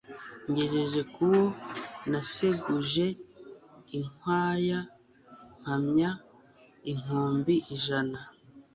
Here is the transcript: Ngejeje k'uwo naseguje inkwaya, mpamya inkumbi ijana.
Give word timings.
Ngejeje 0.49 1.01
k'uwo 1.13 1.45
naseguje 2.11 3.05
inkwaya, 3.97 4.79
mpamya 5.61 6.11
inkumbi 6.91 7.55
ijana. 7.75 8.19